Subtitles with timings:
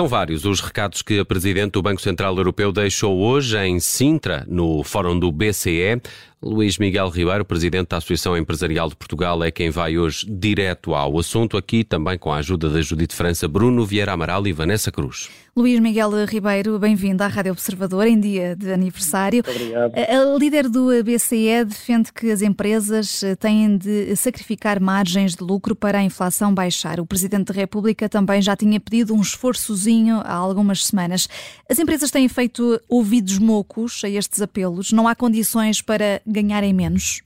[0.00, 4.46] São vários os recados que a Presidente do Banco Central Europeu deixou hoje em Sintra,
[4.48, 6.00] no Fórum do BCE.
[6.42, 11.18] Luís Miguel Ribeiro, Presidente da Associação Empresarial de Portugal, é quem vai hoje direto ao
[11.18, 15.28] assunto, aqui também com a ajuda da Judite França, Bruno Vieira Amaral e Vanessa Cruz.
[15.54, 19.42] Luís Miguel Ribeiro, bem-vindo à Rádio Observador em dia de aniversário.
[19.46, 19.92] Obrigado.
[19.94, 25.98] A líder do BCE defende que as empresas têm de sacrificar margens de lucro para
[25.98, 27.00] a inflação baixar.
[27.00, 31.28] O Presidente da República também já tinha pedido um esforçozinho há algumas semanas.
[31.68, 34.92] As empresas têm feito ouvidos mocos a estes apelos?
[34.92, 37.22] Não há condições para ganharem menos?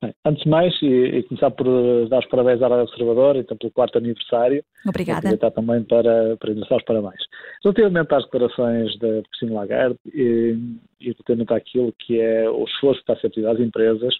[0.00, 1.66] Bem, antes de mais, e, e, começar por
[2.08, 4.64] dar os parabéns à Rádio Observador, então pelo quarto aniversário.
[4.86, 5.18] Obrigada.
[5.18, 7.22] Aproveitar também para, para dar os parabéns.
[7.62, 10.56] Relativamente às declarações da Cristina Lagarde e,
[11.00, 14.14] e relativamente àquilo que é o esforço que está a ser pedido às empresas,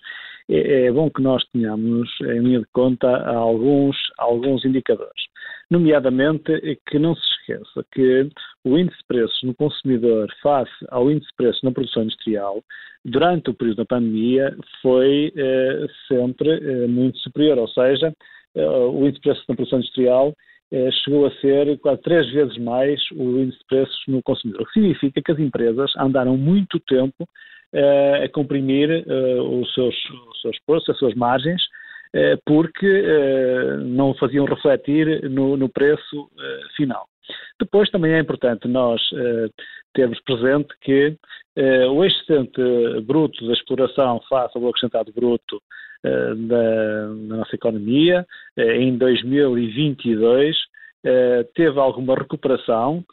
[0.51, 5.30] é, é bom que nós tenhamos em linha de conta alguns, alguns indicadores.
[5.71, 8.29] Nomeadamente, que não se esqueça que
[8.65, 12.63] o índice de preços no consumidor face ao índice de preços na produção industrial,
[13.05, 18.13] durante o período da pandemia, foi eh, sempre eh, muito superior, ou seja,
[18.55, 20.35] eh, o índice de preços na produção industrial
[20.73, 24.67] eh, chegou a ser quase três vezes mais o índice de preços no consumidor, o
[24.67, 27.29] que significa que as empresas andaram muito tempo
[27.73, 29.95] eh, a comprimir eh, os seus,
[30.31, 31.63] os seus preços, as suas margens,
[32.44, 37.06] porque eh, não faziam refletir no, no preço eh, final.
[37.61, 39.00] Depois também é importante nós
[39.94, 41.14] termos presente que
[41.89, 42.61] o excedente
[43.05, 45.62] bruto da exploração face ao acrescentado bruto
[46.02, 50.56] da, da, nossa economia em 2022
[51.55, 53.05] teve alguma recuperação,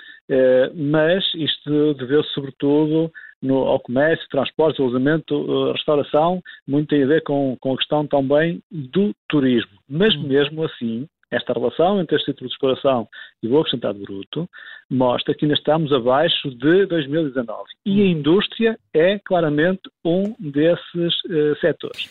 [0.74, 3.12] mas isto deveu-se sobretudo
[3.42, 8.08] no, ao comércio, transportes, alojamento, uh, restauração, muito tem a ver com, com a questão
[8.08, 9.78] também do turismo.
[9.90, 10.24] Mas hum.
[10.28, 13.08] mesmo assim, esta relação entre este título de exploração
[13.44, 14.50] e o acrescentado bruto
[14.90, 17.64] mostra que ainda estamos abaixo de 2019.
[17.86, 18.08] E a hum.
[18.08, 22.10] indústria é claramente um desses uh, setores.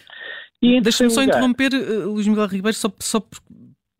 [0.83, 3.39] Deixa-me só interromper, uh, Luís Miguel Ribeiro, só, só por,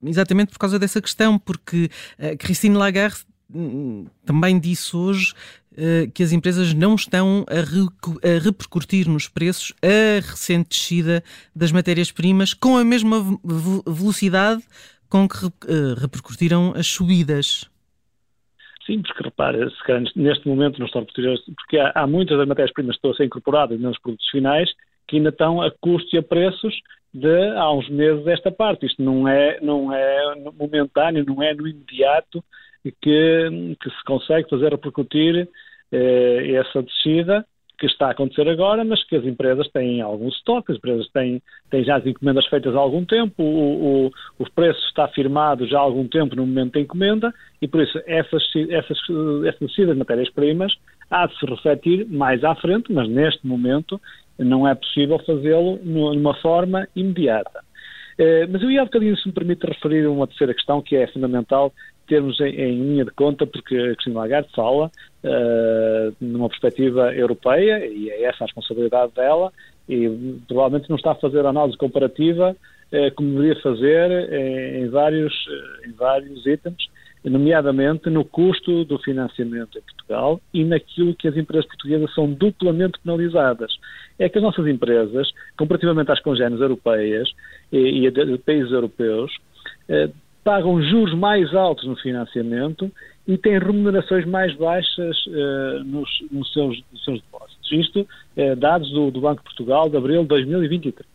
[0.03, 5.66] exatamente por causa dessa questão, porque uh, Christine Lagarde hum, também disse hoje eh,
[6.15, 11.23] que as empresas não estão a, a, repercutir nos preços a recente descida
[11.55, 13.19] das matérias-primas com a mesma
[13.87, 14.63] velocidade
[15.09, 17.71] com que uh, repercutiram as subidas.
[18.85, 19.69] Sim, porque repara,
[20.15, 23.15] neste momento não estão a repercutir, porque há, há muitas das matérias-primas que estão a
[23.15, 24.71] ser incorporadas nos produtos finais
[25.07, 26.75] que ainda estão a custos e a preços
[27.13, 28.87] de há uns meses desta parte.
[28.87, 32.45] Isto não é, não é momentâneo, não é no imediato
[33.01, 35.49] que, que se consegue fazer repercutir eh,
[35.93, 37.45] essa descida
[37.79, 41.43] que está a acontecer agora, mas que as empresas têm algum estoque, as empresas têm,
[41.71, 45.79] têm já as encomendas feitas há algum tempo, o, o, o preço está firmado já
[45.79, 48.99] há algum tempo no momento da encomenda e por isso essas, essas,
[49.47, 50.73] essa descida de matérias-primas
[51.11, 54.01] há de se refletir mais à frente, mas neste momento
[54.39, 57.61] não é possível fazê-lo numa forma imediata.
[58.19, 61.07] Eh, mas eu ia um bocadinho, se me permite, referir uma terceira questão que é
[61.09, 61.73] fundamental
[62.07, 64.91] termos em, em linha de conta, porque a Cristina Lagarde fala
[66.21, 69.53] numa perspectiva europeia, e é essa a responsabilidade dela,
[69.89, 70.09] e
[70.49, 72.57] provavelmente não está a fazer análise comparativa
[72.93, 75.33] uh, como deveria fazer em, em vários,
[75.87, 76.89] em vários itens,
[77.25, 82.99] nomeadamente no custo do financiamento em Portugal e naquilo que as empresas portuguesas são duplamente
[83.01, 83.73] penalizadas.
[84.19, 87.29] É que as nossas empresas, comparativamente às congêneres europeias
[87.73, 89.33] e, e a países europeus,
[89.89, 90.09] eh,
[90.45, 92.91] pagam juros mais altos no financiamento
[93.27, 97.73] e têm remunerações mais baixas uh, nos, nos, seus, nos, seus, depósitos.
[97.73, 98.07] Isto
[98.37, 101.07] é dados do, do, Banco de Portugal de abril de 2023.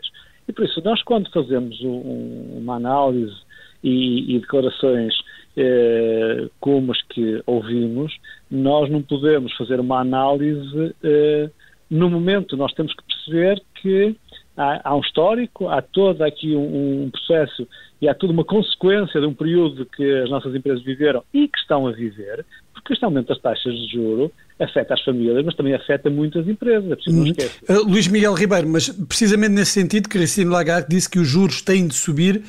[0.47, 3.35] E por isso, nós quando fazemos um, uma análise
[3.83, 5.13] e, e declarações
[5.57, 8.13] uh, como as que ouvimos,
[8.49, 11.51] nós não podemos fazer uma análise uh,
[11.89, 12.57] no momento.
[12.57, 14.15] Nós temos que perceber que
[14.61, 17.67] há, há um histórico, há todo aqui um, um, processo
[18.01, 21.57] e há toda uma consequência de um período que as nossas empresas viveram e que
[21.57, 25.73] estão a viver, porque este aumento das taxas de juro afeta as famílias, mas também
[25.73, 27.27] afeta muitas empresas, é preciso não hum.
[27.27, 27.71] esquecer.
[27.71, 31.87] Uh, Luís Miguel Ribeiro, mas precisamente nesse sentido, Cristina Lagarde disse que os juros têm
[31.87, 32.43] de subir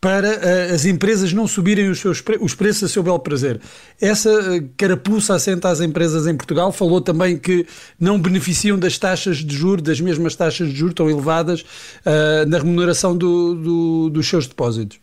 [0.00, 3.60] para uh, as empresas não subirem os, seus pre os preços a seu belo prazer.
[4.00, 6.70] Essa uh, carapuça assenta às empresas em Portugal.
[6.72, 7.66] Falou também que
[8.00, 12.58] não beneficiam das taxas de juros, das mesmas taxas de juros tão elevadas uh, na
[12.58, 15.00] remuneração do, do, dos seus depósitos.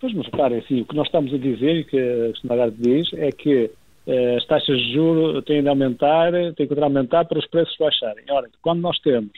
[0.00, 3.08] Pois, mas reparem, assim, o que nós estamos a dizer e que a Lagarde diz
[3.14, 3.70] é que
[4.06, 8.24] eh, as taxas de juros têm de aumentar, têm que aumentar para os preços baixarem.
[8.28, 9.32] Ora, quando nós temos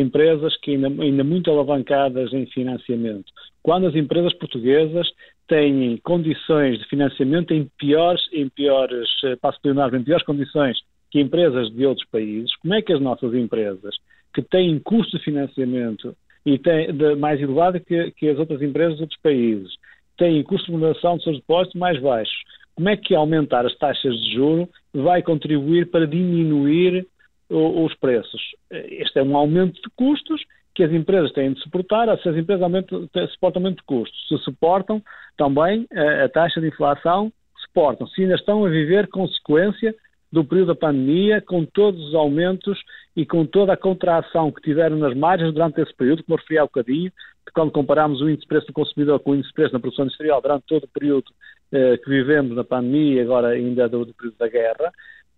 [0.00, 3.26] empresas que ainda, ainda muito alavancadas em financiamento,
[3.62, 5.08] quando as empresas portuguesas
[5.46, 10.78] têm condições de financiamento em piores, em piores, eh, passo plenário, em piores condições
[11.10, 13.94] que empresas de outros países, como é que as nossas empresas,
[14.34, 18.96] que têm custo de financiamento e têm, de, mais elevado que, que, as outras empresas
[18.96, 19.70] de outros países,
[20.16, 22.34] têm custo de remuneração de seus depósitos mais baixos,
[22.74, 27.06] como é que aumentar as taxas de juro vai contribuir para diminuir
[27.52, 28.40] os preços?
[28.70, 30.42] Este é um aumento de custos
[30.74, 34.38] que as empresas têm de suportar, se as empresas aumentam, suportam aumento de custos, se
[34.38, 35.02] suportam
[35.36, 37.30] também a, a taxa de inflação,
[37.66, 39.94] suportam, se ainda estão a viver consequência
[40.32, 42.78] do período da pandemia, com todos os aumentos
[43.14, 46.58] e com toda a contração que tiveram nas margens durante esse período, como eu referi
[46.58, 47.12] há bocadinho,
[47.44, 49.80] que quando comparamos o índice de preço do consumidor com o índice de preço na
[49.80, 51.30] produção industrial durante todo o período
[51.70, 54.90] eh, que vivemos na pandemia e agora ainda do, do período da guerra,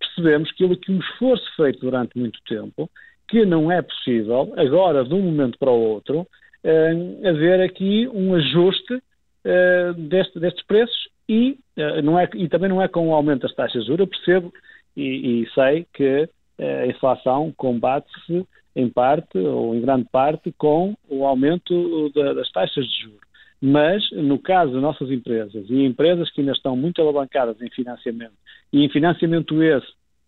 [0.06, 2.90] percebemos que um esforço feito durante muito tempo,
[3.28, 6.26] que não é possível, agora de um momento para o outro,
[6.62, 9.02] eh, haver aqui um ajuste
[9.44, 13.42] eh, deste, destes preços e, eh, não é, e também não é com o aumento
[13.42, 14.52] das taxas de juros, eu percebo
[14.96, 16.28] e, e sei que
[16.58, 18.46] a inflação combate-se
[18.76, 23.20] em parte ou em grande parte com o aumento das taxas de juros.
[23.66, 28.34] Mas, no caso das nossas empresas e empresas que ainda estão muito alavancadas em financiamento,
[28.70, 29.87] e em financiamento esse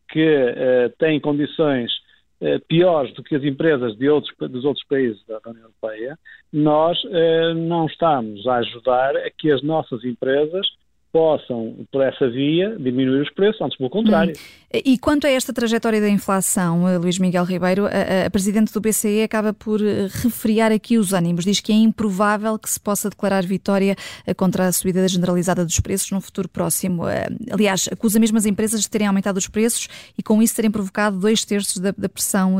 [0.08, 1.92] que uh, têm condições
[2.40, 6.18] uh, piores do que as empresas de outros, dos outros países da União Europeia,
[6.50, 10.66] nós uh, não estamos a ajudar a que as nossas empresas
[11.12, 14.34] possam, por essa via, diminuir os preços, antes pelo contrário.
[14.36, 14.66] Hum.
[14.84, 18.80] E quanto a esta trajetória da inflação, eh, Luís Miguel Ribeiro, a, a, Presidente do
[18.80, 21.44] BCE acaba por eh, refriar aqui os ânimos.
[21.44, 25.78] Diz que é improvável que se possa declarar vitória eh, contra a subida generalizada dos
[25.80, 27.04] preços no futuro próximo.
[27.50, 29.88] Aliás, acusa mesmo as empresas de terem aumentado os preços
[30.18, 32.56] e com isso terem provocado dois terços da, da pressão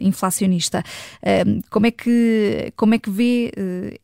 [0.00, 0.82] inflacionista.
[1.70, 3.52] Como é que, como é que vê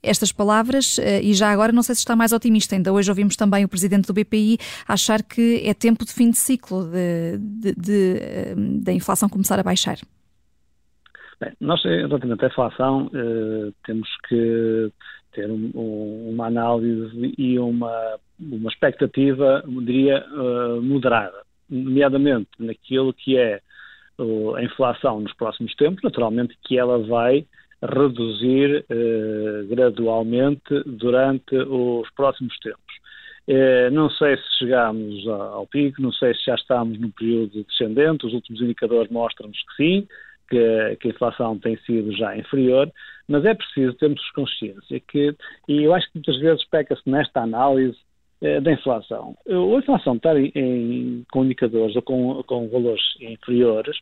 [0.02, 0.98] estas palavras?
[1.22, 2.74] E já agora, não sei se está mais otimista.
[2.74, 6.38] Ainda hoje ouvimos também o Presidente do BPI achar que é tempo de fim de
[6.38, 6.84] ciclo,
[7.38, 9.98] de, da inflação começar a baixar?
[11.42, 14.92] Bem, nós, relativamente à inflação, eh, temos que
[15.32, 20.24] ter um, um, uma análise e uma, uma expectativa, diria,
[20.80, 23.60] moderada, nomeadamente naquilo que é
[24.56, 27.44] a inflação nos próximos tempos, naturalmente que ela vai
[27.82, 28.84] reduzir
[29.68, 33.01] gradualmente durante os próximos tempos.
[33.48, 38.26] Eh, não sei se chegámos ao pico, não sei se já estamos no período descendente,
[38.26, 40.08] os últimos indicadores mostram-nos que sim,
[40.48, 42.90] que, que, a inflação tem sido já inferior,
[43.26, 45.34] mas é preciso termos consciência que,
[45.68, 47.98] e eu acho que muitas vezes peca-se nesta análise
[48.42, 49.36] eh, da inflação.
[49.48, 53.96] A inflação estar em, em, com indicadores ou com, com valores inferiores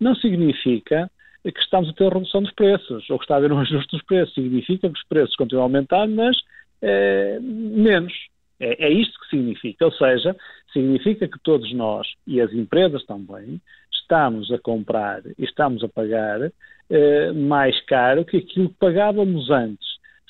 [0.00, 1.10] não significa
[1.42, 4.04] que estamos a ter redução dos preços ou que está a haver um ajuste dos
[4.04, 4.34] preços.
[4.34, 6.36] Significa que os preços continuam a aumentar, mas
[6.82, 8.12] eh, menos.
[8.58, 10.36] É, é isto que significa, ou seja,
[10.72, 13.60] significa que todos nós, e as empresas também,
[13.92, 16.52] estamos a comprar e estamos a pagar
[16.88, 19.86] eh, mais caro que aquilo que pagávamos antes.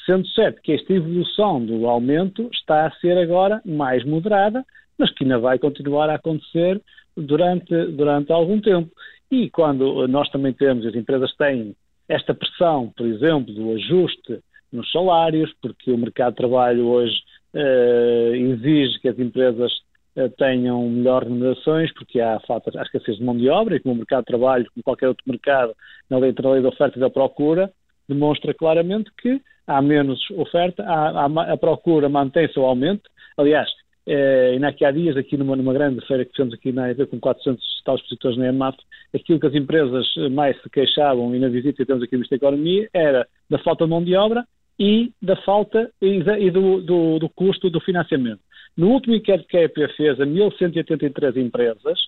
[0.07, 4.65] Sendo certo que esta evolução do aumento está a ser agora mais moderada,
[4.97, 6.81] mas que ainda vai continuar a acontecer
[7.17, 8.91] durante, durante algum tempo.
[9.31, 11.75] E quando nós também temos, as empresas têm
[12.09, 14.41] esta pressão, por exemplo, do ajuste
[14.73, 17.17] nos salários, porque o mercado de trabalho hoje
[17.55, 19.73] uh, exige que as empresas
[20.17, 23.95] uh, tenham melhores remunerações, porque há falta, há escassez de mão de obra, e como
[23.95, 25.75] o mercado de trabalho, como qualquer outro mercado,
[26.09, 27.71] na lei, na lei da oferta e da procura,
[28.09, 33.09] demonstra claramente que há menos oferta, há, há, a procura mantém-se ou aumenta.
[33.37, 33.69] Aliás,
[34.07, 37.19] eh, ainda há dias, aqui numa, numa grande feira que fizemos aqui na EV com
[37.19, 38.79] 400 tal expositores na EMAF,
[39.13, 42.41] aquilo que as empresas mais se queixavam e na visita que temos aqui no Ministério
[42.41, 44.45] da Economia era da falta de mão de obra
[44.79, 48.41] e da falta e, do, do, do, custo do financiamento.
[48.77, 51.99] No último inquérito que a EP fez a 1.183 empresas,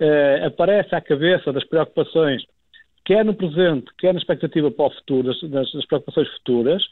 [0.00, 2.42] eh, aparece à cabeça das preocupações,
[3.04, 6.82] quer no presente, quer na expectativa para o futuro, das, das preocupações futuras,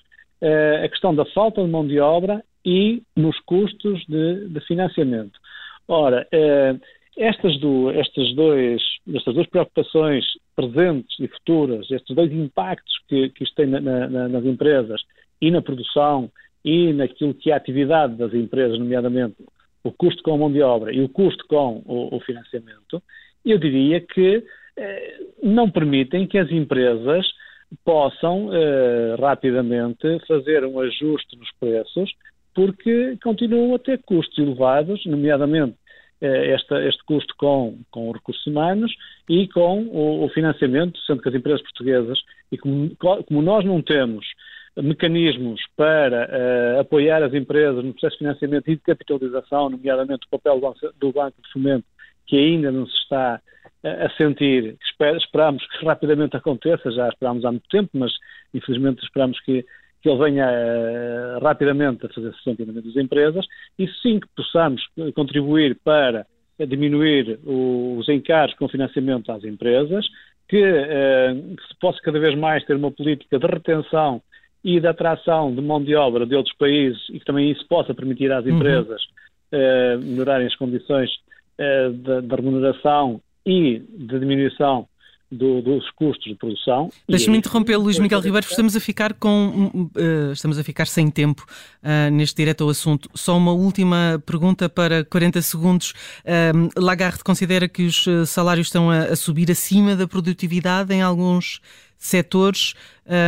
[0.42, 5.38] eh, a questão da falta de mão de obra e nos custos de, de financiamento.
[5.88, 6.76] Ora, eh,
[7.16, 8.82] estas, do, estas, dois,
[9.14, 10.24] estas duas preocupações
[10.54, 15.00] presentes e futuras, estes dois impactos que, que isto tem na, na, nas empresas
[15.42, 16.30] e na produção
[16.64, 19.34] e naquilo que é a atividade das empresas, nomeadamente
[19.82, 23.02] o custo com a mão de obra e o custo com o, o financiamento,
[23.44, 24.44] eu diria que
[24.76, 27.26] eh, não permitem que as empresas
[27.84, 32.14] possam eh, rapidamente fazer um ajuste nos preços,
[32.54, 35.75] porque continuam a ter custos elevados, nomeadamente
[36.20, 38.94] este, este custo com, com recursos humanos
[39.28, 42.20] e com o, o financiamento, sendo que as empresas portuguesas,
[42.52, 44.25] e como, como nós não temos
[44.76, 50.38] mecanismos para uh, apoiar as empresas no processo de financiamento e de capitalização, nomeadamente o
[50.38, 50.61] papel
[50.99, 51.85] do Banco de Fomento,
[52.26, 53.41] que ainda não se está
[53.85, 58.12] uh, a sentir, esper, esperamos que rapidamente aconteça, já esperámos há muito tempo, mas
[58.55, 59.64] infelizmente esperamos que,
[60.00, 63.47] que ele venha uh, rapidamente a fazer-se sentir das empresas,
[63.79, 64.83] e sim que possamos
[65.14, 66.26] contribuir para
[66.67, 70.07] diminuir os encargos com financiamento às empresas,
[70.49, 74.23] que, que se possa cada vez mais ter uma política de retenção
[74.64, 77.95] e da atração de mão de obra de outros países e que também isso possa
[77.95, 78.57] permitir às uhum.
[78.57, 79.02] empresas
[79.52, 80.00] uhum.
[80.02, 81.11] melhorarem as condições
[81.59, 81.92] uh,
[82.23, 84.87] da, remuneração e de diminuição
[85.33, 86.90] do, dos custos de produção.
[87.09, 91.45] Deixe-me interromper, Luís Miguel Ribeiro, estamos a ficar com uh, estamos a ficar sem tempo
[91.83, 93.09] uh, neste direto ao assunto.
[93.14, 95.92] Só uma última pergunta para 40 segundos.
[96.21, 101.61] Uh, Lagarde considera que os salários estão a, a, subir acima da produtividade em alguns
[101.97, 102.75] setores.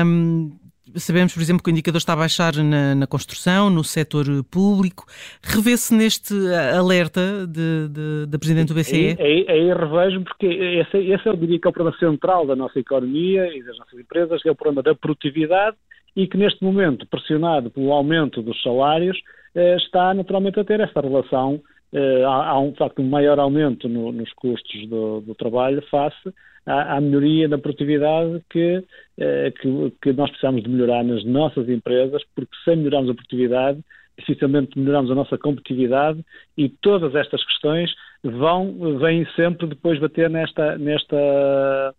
[0.06, 0.52] Um,
[0.96, 5.06] Sabemos, por exemplo, que o indicador está a baixar na, na construção, no setor público.
[5.42, 6.34] Revê-se neste
[6.76, 7.46] alerta
[8.28, 9.16] da Presidente do BCE?
[9.18, 12.54] Aí, aí, aí revejo, porque esse, esse eu diria que é o problema central da
[12.54, 15.76] nossa economia e das nossas empresas, que é o problema da produtividade
[16.14, 19.18] e que neste momento, pressionado pelo aumento dos salários,
[19.54, 21.60] eh, está naturalmente a ter essa relação
[21.94, 26.34] eh, há, um, de facto, um maior aumento no, nos custos do, do trabalho face
[26.66, 28.82] à, à, melhoria da produtividade que,
[29.16, 33.78] eh, que, que, nós precisamos de melhorar nas nossas empresas, porque sem melhorarmos a produtividade,
[34.18, 36.18] dificilmente melhoramos a nossa competitividade
[36.58, 41.94] e todas estas questões vão, vêm sempre depois bater nesta, nesta,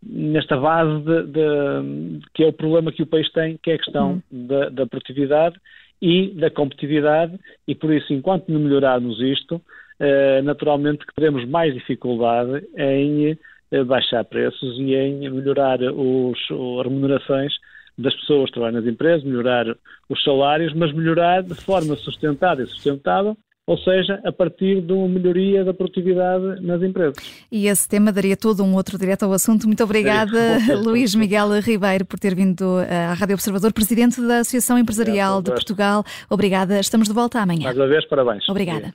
[0.00, 3.78] nesta base de, de, que é o problema que o país tem, que é a
[3.78, 4.46] questão uhum.
[4.46, 5.56] da, da produtividade
[6.00, 9.60] e da competitividade, e por isso, enquanto não melhorarmos isto,
[9.98, 13.38] eh, naturalmente que teremos mais dificuldade em
[13.70, 17.52] eh, baixar preços e em melhorar os, as remunerações
[17.98, 19.66] das pessoas que trabalham nas empresas, melhorar
[20.08, 25.08] os salários, mas melhorar de forma sustentada e sustentável ou seja, a partir de uma
[25.08, 27.14] melhoria da produtividade nas empresas.
[27.52, 29.66] E esse tema daria todo um outro direto ao assunto.
[29.66, 30.38] Muito obrigada,
[30.68, 35.50] é, Luís Miguel Ribeiro, por ter vindo à Rádio Observador, presidente da Associação Empresarial de
[35.50, 36.04] Portugal.
[36.28, 37.64] Obrigada, estamos de volta amanhã.
[37.64, 38.48] Mais uma vez, parabéns.
[38.48, 38.92] Obrigada.